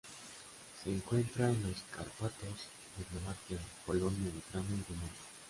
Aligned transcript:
Se 0.83 0.89
encuentra 0.91 1.47
en 1.51 1.61
los 1.61 1.79
Cárpatos 1.95 2.39
de 2.97 3.03
Eslovaquia, 3.03 3.59
Polonia, 3.85 4.31
Ucrania 4.35 4.77
y 4.79 4.89
Rumanía. 4.91 5.11